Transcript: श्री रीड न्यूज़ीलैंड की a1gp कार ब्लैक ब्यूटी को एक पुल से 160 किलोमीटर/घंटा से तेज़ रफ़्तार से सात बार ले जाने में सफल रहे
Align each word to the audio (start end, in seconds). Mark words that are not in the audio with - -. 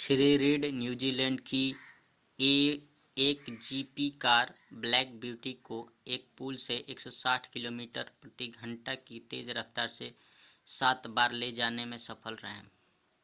श्री 0.00 0.24
रीड 0.36 0.64
न्यूज़ीलैंड 0.72 1.40
की 1.46 1.60
a1gp 2.38 4.08
कार 4.20 4.54
ब्लैक 4.82 5.18
ब्यूटी 5.20 5.52
को 5.64 5.78
एक 6.08 6.28
पुल 6.38 6.56
से 6.66 6.78
160 6.90 7.46
किलोमीटर/घंटा 7.54 8.94
से 9.02 9.20
तेज़ 9.30 9.50
रफ़्तार 9.60 9.88
से 9.98 10.14
सात 10.66 11.06
बार 11.16 11.32
ले 11.34 11.52
जाने 11.62 11.84
में 11.86 11.98
सफल 12.08 12.36
रहे 12.44 12.52